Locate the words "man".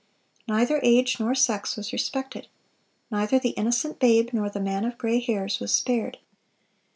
4.59-4.83